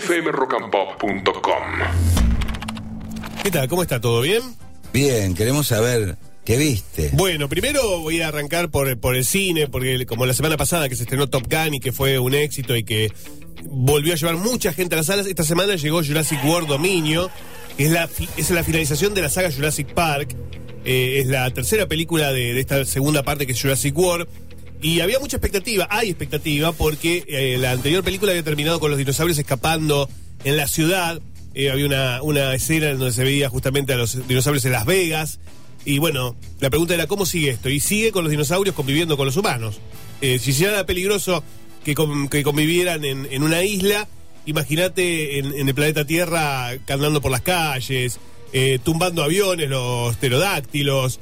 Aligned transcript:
fmrockandpop.com. 0.00 1.62
¿Qué 3.42 3.50
tal? 3.50 3.68
¿Cómo 3.68 3.82
está? 3.82 4.00
¿Todo 4.00 4.20
bien? 4.20 4.42
Bien, 4.92 5.34
queremos 5.34 5.66
saber 5.68 6.16
qué 6.44 6.56
viste. 6.56 7.10
Bueno, 7.12 7.48
primero 7.48 8.00
voy 8.00 8.20
a 8.22 8.28
arrancar 8.28 8.70
por, 8.70 8.98
por 8.98 9.16
el 9.16 9.24
cine, 9.24 9.68
porque 9.68 10.04
como 10.06 10.26
la 10.26 10.34
semana 10.34 10.56
pasada 10.56 10.88
que 10.88 10.96
se 10.96 11.02
estrenó 11.04 11.28
Top 11.28 11.44
Gun 11.50 11.74
y 11.74 11.80
que 11.80 11.92
fue 11.92 12.18
un 12.18 12.34
éxito 12.34 12.76
y 12.76 12.84
que 12.84 13.12
volvió 13.64 14.12
a 14.12 14.16
llevar 14.16 14.36
mucha 14.36 14.72
gente 14.72 14.94
a 14.94 14.98
las 14.98 15.06
salas, 15.06 15.26
esta 15.26 15.44
semana 15.44 15.76
llegó 15.76 16.02
Jurassic 16.04 16.44
World 16.44 16.68
Dominio, 16.68 17.30
que 17.76 17.86
es 17.86 17.90
la, 17.90 18.08
fi- 18.08 18.28
es 18.36 18.50
la 18.50 18.64
finalización 18.64 19.14
de 19.14 19.22
la 19.22 19.28
saga 19.28 19.50
Jurassic 19.52 19.88
Park. 19.94 20.34
Eh, 20.84 21.18
es 21.20 21.26
la 21.26 21.50
tercera 21.52 21.86
película 21.86 22.32
de, 22.32 22.54
de 22.54 22.60
esta 22.60 22.84
segunda 22.84 23.22
parte 23.24 23.44
que 23.46 23.52
es 23.52 23.60
Jurassic 23.60 23.96
World. 23.96 24.28
Y 24.82 25.00
había 25.00 25.18
mucha 25.18 25.36
expectativa, 25.38 25.88
hay 25.90 26.10
expectativa, 26.10 26.72
porque 26.72 27.24
eh, 27.28 27.56
la 27.58 27.72
anterior 27.72 28.04
película 28.04 28.32
había 28.32 28.42
terminado 28.42 28.78
con 28.78 28.90
los 28.90 28.98
dinosaurios 28.98 29.38
escapando 29.38 30.08
en 30.44 30.56
la 30.56 30.68
ciudad. 30.68 31.20
Eh, 31.54 31.70
había 31.70 31.86
una, 31.86 32.22
una 32.22 32.54
escena 32.54 32.90
en 32.90 32.98
donde 32.98 33.12
se 33.14 33.24
veía 33.24 33.48
justamente 33.48 33.94
a 33.94 33.96
los 33.96 34.28
dinosaurios 34.28 34.64
en 34.66 34.72
Las 34.72 34.84
Vegas. 34.84 35.38
Y 35.84 35.98
bueno, 35.98 36.36
la 36.60 36.68
pregunta 36.68 36.94
era 36.94 37.06
cómo 37.06 37.24
sigue 37.26 37.50
esto. 37.50 37.70
Y 37.70 37.80
sigue 37.80 38.12
con 38.12 38.22
los 38.24 38.30
dinosaurios 38.30 38.74
conviviendo 38.76 39.16
con 39.16 39.26
los 39.26 39.36
humanos. 39.36 39.80
Eh, 40.20 40.38
si 40.38 40.52
ya 40.52 40.68
era 40.68 40.84
peligroso 40.86 41.42
que, 41.84 41.94
con- 41.94 42.28
que 42.28 42.42
convivieran 42.42 43.04
en, 43.04 43.26
en 43.30 43.42
una 43.42 43.62
isla, 43.64 44.06
imagínate 44.44 45.38
en, 45.38 45.52
en 45.54 45.68
el 45.68 45.74
planeta 45.74 46.04
Tierra 46.04 46.68
andando 46.88 47.20
por 47.20 47.30
las 47.30 47.40
calles, 47.42 48.18
tumbando 48.84 49.22
aviones, 49.22 49.68
los 49.68 50.16
pterodáctilos, 50.16 51.20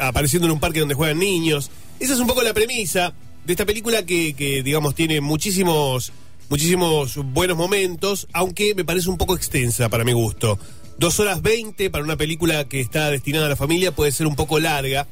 apareciendo 0.00 0.46
en 0.46 0.52
un 0.52 0.60
parque 0.60 0.80
donde 0.80 0.94
juegan 0.94 1.18
niños. 1.18 1.70
Esa 2.00 2.14
es 2.14 2.20
un 2.20 2.26
poco 2.26 2.42
la 2.42 2.52
premisa 2.52 3.14
de 3.44 3.52
esta 3.52 3.64
película 3.64 4.04
que, 4.04 4.34
que, 4.34 4.62
digamos, 4.62 4.94
tiene 4.94 5.20
muchísimos, 5.20 6.12
muchísimos 6.48 7.16
buenos 7.16 7.56
momentos, 7.56 8.26
aunque 8.32 8.74
me 8.74 8.84
parece 8.84 9.08
un 9.08 9.18
poco 9.18 9.36
extensa 9.36 9.88
para 9.88 10.04
mi 10.04 10.12
gusto. 10.12 10.58
Dos 10.98 11.18
horas 11.20 11.42
veinte 11.42 11.90
para 11.90 12.04
una 12.04 12.16
película 12.16 12.68
que 12.68 12.80
está 12.80 13.10
destinada 13.10 13.46
a 13.46 13.48
la 13.48 13.56
familia 13.56 13.92
puede 13.92 14.12
ser 14.12 14.26
un 14.26 14.36
poco 14.36 14.60
larga. 14.60 15.06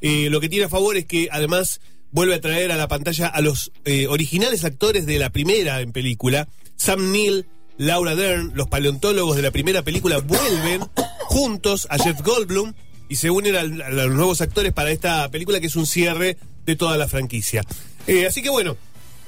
Eh, 0.00 0.28
lo 0.30 0.40
que 0.40 0.48
tiene 0.48 0.66
a 0.66 0.68
favor 0.68 0.96
es 0.96 1.06
que 1.06 1.28
además 1.30 1.80
vuelve 2.10 2.34
a 2.34 2.40
traer 2.40 2.72
a 2.72 2.76
la 2.76 2.88
pantalla 2.88 3.28
a 3.28 3.40
los 3.40 3.70
eh, 3.84 4.06
originales 4.06 4.64
actores 4.64 5.06
de 5.06 5.18
la 5.18 5.30
primera 5.30 5.80
en 5.80 5.92
película. 5.92 6.48
Sam 6.76 7.12
Neill, 7.12 7.46
Laura 7.76 8.16
Dern, 8.16 8.52
los 8.54 8.68
paleontólogos 8.68 9.36
de 9.36 9.42
la 9.42 9.50
primera 9.50 9.82
película 9.82 10.18
vuelven 10.18 10.82
juntos 11.26 11.86
a 11.90 11.98
Jeff 11.98 12.20
Goldblum 12.22 12.74
y 13.08 13.16
se 13.16 13.30
unen 13.30 13.56
al- 13.56 13.82
a, 13.82 13.90
los 13.90 14.10
nuevos 14.14 14.40
actores 14.40 14.72
para 14.72 14.90
esta 14.90 15.28
película 15.30 15.60
que 15.60 15.66
es 15.66 15.76
un 15.76 15.86
cierre 15.86 16.36
de 16.66 16.76
toda 16.76 16.96
la 16.96 17.08
franquicia. 17.08 17.62
Eh, 18.06 18.26
así 18.26 18.42
que 18.42 18.50
bueno, 18.50 18.76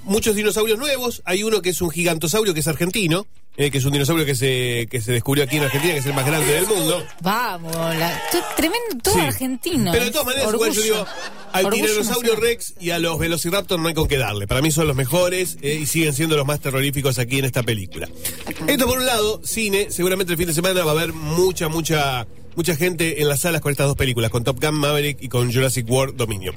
muchos 0.05 0.35
dinosaurios 0.37 0.79
nuevos. 0.79 1.23
Hay 1.25 1.43
uno 1.43 1.63
que 1.63 1.71
es 1.71 1.81
un 1.81 1.91
gigantosaurio 1.91 2.55
que 2.55 2.61
es 2.61 2.69
argentino, 2.69 3.27
eh, 3.57 3.71
que 3.71 3.79
es 3.79 3.85
un 3.85 3.93
dinosaurio 3.93 4.25
que 4.25 4.35
se, 4.35 4.87
que 4.91 5.01
se 5.01 5.13
descubrió 5.13 5.45
aquí 5.45 5.57
en 5.57 5.65
Argentina, 5.65 5.93
que 5.95 6.01
es 6.01 6.07
el 6.07 6.15
más 6.15 6.25
grande 6.25 6.53
del 6.53 6.67
mundo. 6.67 7.05
Vamos, 7.21 7.75
la- 7.75 8.23
tremendo, 8.57 8.79
todo 9.03 9.15
Sí. 9.15 9.21
argentino. 9.21 9.93
Pero 9.93 10.05
de 10.05 10.11
todas 10.13 10.27
maneras, 10.27 10.55
igual 10.55 10.73
yo 10.73 10.83
digo, 10.83 11.07
al 11.53 11.67
Orgullo 11.67 11.85
tiranosaurio 11.87 12.33
nacional. 12.35 12.43
Rex 12.51 12.75
y 12.81 12.91
a 12.91 12.99
los 12.99 13.19
Velociraptor 13.19 13.79
no 13.81 13.89
hay 13.89 13.95
con 13.95 14.07
qué 14.09 14.17
darle. 14.19 14.47
Para 14.47 14.63
mí 14.63 14.71
son 14.71 14.87
los 14.87 14.97
mejores 14.97 15.59
eh, 15.63 15.79
y 15.83 15.87
siguen 15.87 16.15
siendo 16.15 16.37
los 16.37 16.47
más 16.47 16.61
terroríficos 16.61 17.19
aquí 17.19 17.39
en 17.41 17.45
esta 17.47 17.63
película. 17.63 18.09
Esto 18.67 18.87
por 18.87 18.99
un 18.99 19.05
lado, 19.07 19.41
cine, 19.45 19.89
seguramente 19.91 20.33
el 20.33 20.39
fin 20.39 20.47
de 20.47 20.55
semana 20.55 20.83
va 20.85 20.93
a 20.93 20.95
haber 20.95 21.13
mucha, 21.13 21.69
mucha, 21.69 22.27
mucha 22.57 22.77
gente 22.77 23.21
en 23.23 23.29
las 23.29 23.41
salas 23.41 23.61
con 23.61 23.71
estas 23.71 23.87
dos 23.87 23.97
películas, 23.97 24.31
con 24.31 24.45
Top 24.45 24.61
Gun 24.61 24.75
Maverick 24.75 25.23
y 25.23 25.29
con 25.29 25.53
Jurassic 25.53 25.89
World 25.91 26.17
Dominion. 26.17 26.55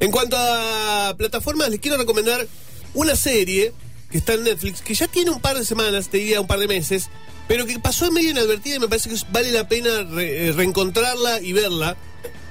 En 0.00 0.10
cuanto 0.10 0.36
a 0.38 1.14
plataformas, 1.16 1.70
les 1.70 1.80
quiero 1.80 1.96
recomendar 1.96 2.46
una 2.94 3.16
serie 3.16 3.72
que 4.10 4.18
está 4.18 4.34
en 4.34 4.44
Netflix, 4.44 4.82
que 4.82 4.94
ya 4.94 5.08
tiene 5.08 5.30
un 5.30 5.40
par 5.40 5.56
de 5.58 5.64
semanas, 5.64 6.08
te 6.08 6.18
diría 6.18 6.40
un 6.40 6.46
par 6.46 6.58
de 6.58 6.68
meses, 6.68 7.08
pero 7.48 7.64
que 7.66 7.78
pasó 7.78 8.06
en 8.06 8.14
medio 8.14 8.30
inadvertida 8.30 8.76
y 8.76 8.78
me 8.80 8.88
parece 8.88 9.08
que 9.10 9.16
vale 9.32 9.50
la 9.52 9.66
pena 9.68 10.02
re- 10.02 10.48
eh, 10.48 10.52
reencontrarla 10.52 11.40
y 11.40 11.52
verla, 11.52 11.96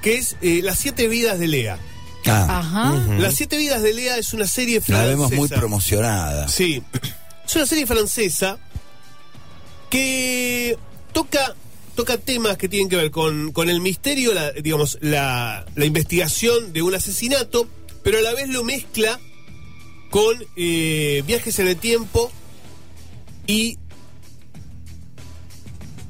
que 0.00 0.16
es 0.16 0.36
eh, 0.42 0.60
Las 0.62 0.78
siete 0.78 1.06
vidas 1.08 1.38
de 1.38 1.48
Lea. 1.48 1.78
Ah, 2.26 2.58
Ajá. 2.60 3.06
Las 3.18 3.34
siete 3.34 3.56
vidas 3.56 3.82
de 3.82 3.92
Lea 3.94 4.16
es 4.16 4.32
una 4.32 4.46
serie 4.46 4.76
la 4.80 4.84
francesa. 4.84 5.08
vemos 5.08 5.32
muy 5.32 5.48
promocionada. 5.48 6.48
Sí. 6.48 6.82
Es 7.44 7.56
una 7.56 7.66
serie 7.66 7.86
francesa 7.86 8.58
que 9.90 10.78
toca, 11.12 11.54
toca 11.94 12.18
temas 12.18 12.56
que 12.56 12.68
tienen 12.68 12.88
que 12.88 12.96
ver 12.96 13.10
con, 13.10 13.52
con 13.52 13.68
el 13.68 13.80
misterio, 13.80 14.34
la, 14.34 14.52
digamos, 14.52 14.98
la, 15.00 15.66
la 15.74 15.84
investigación 15.84 16.72
de 16.72 16.82
un 16.82 16.94
asesinato, 16.94 17.68
pero 18.02 18.18
a 18.18 18.20
la 18.22 18.34
vez 18.34 18.48
lo 18.48 18.64
mezcla 18.64 19.20
con 20.10 20.44
eh, 20.56 21.22
viajes 21.26 21.58
en 21.58 21.68
el 21.68 21.76
tiempo 21.76 22.30
y 23.46 23.78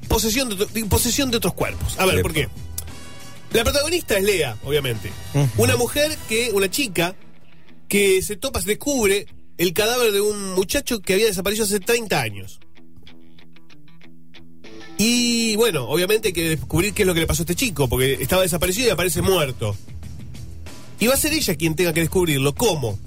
posesión 0.08 0.48
de, 0.48 0.84
posesión 0.86 1.30
de 1.30 1.36
otros 1.36 1.54
cuerpos. 1.54 1.98
A 1.98 2.06
ver. 2.06 2.20
¿por 2.22 2.32
qué? 2.32 2.48
La 3.52 3.64
protagonista 3.64 4.16
es 4.16 4.24
Lea, 4.24 4.56
obviamente. 4.64 5.12
Una 5.56 5.76
mujer 5.76 6.16
que, 6.28 6.50
una 6.52 6.70
chica, 6.70 7.14
que 7.88 8.22
se 8.22 8.36
topa, 8.36 8.60
se 8.60 8.68
descubre 8.68 9.26
el 9.58 9.72
cadáver 9.72 10.10
de 10.10 10.20
un 10.20 10.54
muchacho 10.54 11.00
que 11.00 11.12
había 11.12 11.26
desaparecido 11.26 11.66
hace 11.66 11.78
30 11.78 12.20
años. 12.20 12.60
Y 15.04 15.56
bueno, 15.56 15.88
obviamente 15.88 16.28
hay 16.28 16.32
que 16.32 16.50
descubrir 16.50 16.94
qué 16.94 17.02
es 17.02 17.08
lo 17.08 17.12
que 17.12 17.18
le 17.18 17.26
pasó 17.26 17.42
a 17.42 17.44
este 17.44 17.56
chico, 17.56 17.88
porque 17.88 18.18
estaba 18.20 18.42
desaparecido 18.42 18.86
y 18.86 18.90
aparece 18.90 19.20
muerto. 19.20 19.76
Y 21.00 21.08
va 21.08 21.14
a 21.14 21.16
ser 21.16 21.32
ella 21.32 21.56
quien 21.56 21.74
tenga 21.74 21.92
que 21.92 21.98
descubrirlo. 21.98 22.54
¿Cómo? 22.54 23.00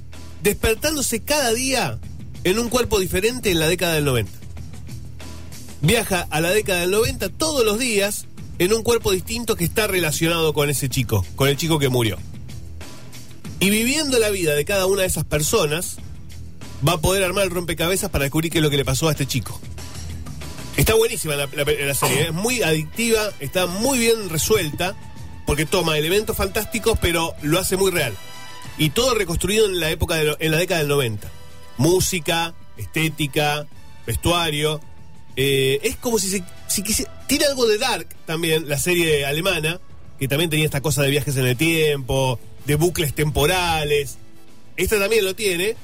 Despertándose 0.44 1.22
cada 1.22 1.53
día 1.53 1.97
en 2.44 2.59
un 2.59 2.67
cuerpo 2.67 3.00
diferente 3.00 3.50
en 3.50 3.59
la 3.59 3.69
década 3.69 3.94
del 3.94 4.03
90. 4.03 4.29
Viaja 5.83 6.28
a 6.29 6.41
la 6.41 6.50
década 6.50 6.81
del 6.81 6.91
90 6.91 7.29
todos 7.29 7.66
los 7.66 7.79
días 7.79 8.25
en 8.59 8.73
un 8.73 8.83
cuerpo 8.83 9.13
distinto 9.13 9.56
que 9.56 9.63
está 9.63 9.88
relacionado 9.88 10.53
con 10.53 10.69
ese 10.69 10.89
chico, 10.89 11.25
con 11.38 11.47
el 11.47 11.56
chico 11.56 11.79
que 11.79 11.88
murió. 11.88 12.17
Y 13.62 13.69
viviendo 13.69 14.19
la 14.19 14.31
vida 14.31 14.53
de 14.53 14.66
cada 14.66 14.85
una 14.85 15.03
de 15.03 15.07
esas 15.07 15.23
personas, 15.23 15.95
va 16.85 16.94
a 16.94 16.97
poder 17.00 17.23
armar 17.23 17.45
el 17.45 17.51
rompecabezas 17.51 18.09
para 18.09 18.23
descubrir 18.23 18.51
qué 18.51 18.57
es 18.57 18.63
lo 18.63 18.69
que 18.69 18.75
le 18.75 18.83
pasó 18.83 19.07
a 19.07 19.12
este 19.12 19.25
chico. 19.25 19.62
Está 20.78 20.94
buenísima 20.96 21.36
la, 21.36 21.47
serie, 21.94 22.22
¿eh? 22.22 22.25
es 22.28 22.34
muy 22.34 22.62
adictiva, 22.62 23.31
está 23.40 23.66
muy 23.66 23.97
bien 23.97 24.30
resuelta, 24.30 24.96
porque 25.46 25.66
toma 25.66 25.97
elementos 25.97 26.36
fantásticos, 26.36 27.00
pero 27.02 27.34
lo 27.41 27.59
hace 27.59 27.78
muy 27.78 27.91
real. 27.91 28.13
Y 28.78 28.90
todo 28.90 29.13
reconstruido 29.16 29.68
en 29.68 29.80
la 29.80 29.90
época 29.90 30.16
de 30.16 30.36
en 30.40 30.52
la 30.52 30.58
década 30.58 30.80
del 30.81 30.90
90. 30.90 31.31
Música, 31.78 32.53
estética, 32.78 33.66
vestuario. 34.06 34.81
Eh, 35.38 35.80
es 35.84 35.96
como 35.96 36.19
si 36.19 36.30
se 36.30 36.44
si 36.68 36.81
quisi- 36.84 37.07
tiene 37.28 37.46
algo 37.46 37.68
de 37.68 37.78
Dark 37.78 38.07
también, 38.25 38.68
la 38.68 38.78
serie 38.78 39.25
alemana, 39.25 39.80
que 40.19 40.28
también 40.28 40.50
tenía 40.50 40.66
esta 40.66 40.81
cosa 40.81 41.03
de 41.03 41.09
viajes 41.09 41.38
en 41.38 41.46
el 41.46 41.56
tiempo, 41.56 42.38
de 42.66 42.75
bucles 42.75 43.13
temporales. 43.13 44.18
Esta 44.75 45.00
también 45.00 45.24
lo 45.24 45.36
tiene, 45.36 45.75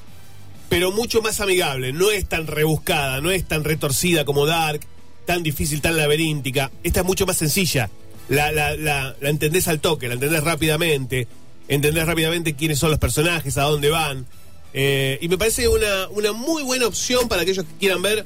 pero 0.71 0.89
mucho 0.93 1.21
más 1.21 1.41
amigable. 1.41 1.91
No 1.91 2.11
es 2.11 2.25
tan 2.27 2.47
rebuscada, 2.47 3.19
no 3.19 3.29
es 3.29 3.45
tan 3.45 3.65
retorcida 3.65 4.23
como 4.23 4.45
Dark, 4.45 4.79
tan 5.25 5.43
difícil, 5.43 5.81
tan 5.81 5.97
laberíntica. 5.97 6.71
Esta 6.81 7.01
es 7.01 7.05
mucho 7.05 7.25
más 7.25 7.35
sencilla. 7.35 7.89
La, 8.29 8.53
la, 8.53 8.77
la, 8.77 9.13
la 9.19 9.29
entendés 9.29 9.67
al 9.67 9.81
toque, 9.81 10.07
la 10.07 10.13
entendés 10.13 10.41
rápidamente. 10.41 11.27
Entendés 11.67 12.05
rápidamente 12.05 12.53
quiénes 12.53 12.79
son 12.79 12.89
los 12.89 12.99
personajes, 12.99 13.57
a 13.57 13.63
dónde 13.63 13.89
van. 13.89 14.25
Eh, 14.73 15.19
y 15.19 15.27
me 15.27 15.37
parece 15.37 15.67
una, 15.67 16.07
una 16.07 16.31
muy 16.31 16.63
buena 16.63 16.87
opción 16.87 17.27
para 17.27 17.41
aquellos 17.41 17.65
que 17.65 17.77
quieran 17.77 18.01
ver 18.01 18.25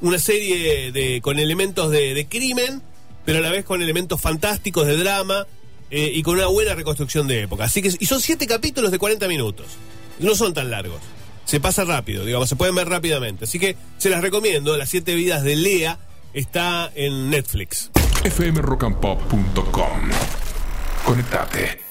una 0.00 0.20
serie 0.20 0.92
de, 0.92 1.20
con 1.20 1.40
elementos 1.40 1.90
de, 1.90 2.24
crimen, 2.30 2.82
pero 3.24 3.38
a 3.38 3.40
la 3.40 3.50
vez 3.50 3.64
con 3.64 3.82
elementos 3.82 4.20
fantásticos 4.20 4.86
de 4.86 4.96
drama 4.96 5.44
eh, 5.90 6.12
y 6.14 6.22
con 6.22 6.36
una 6.36 6.46
buena 6.46 6.72
reconstrucción 6.76 7.26
de 7.26 7.42
época. 7.42 7.64
Así 7.64 7.82
que, 7.82 7.92
y 7.98 8.06
son 8.06 8.20
siete 8.20 8.46
capítulos 8.46 8.92
de 8.92 8.98
40 9.00 9.26
minutos. 9.26 9.66
No 10.20 10.36
son 10.36 10.54
tan 10.54 10.70
largos. 10.70 11.00
Se 11.50 11.58
pasa 11.58 11.82
rápido, 11.82 12.24
digamos, 12.24 12.48
se 12.48 12.54
pueden 12.54 12.76
ver 12.76 12.88
rápidamente. 12.88 13.42
Así 13.44 13.58
que 13.58 13.74
se 13.98 14.08
las 14.08 14.22
recomiendo. 14.22 14.76
Las 14.76 14.88
siete 14.88 15.16
vidas 15.16 15.42
de 15.42 15.56
Lea 15.56 15.98
está 16.32 16.92
en 16.94 17.28
Netflix. 17.28 17.90
fmrockandpop.com. 18.22 20.10
Conectate. 21.04 21.89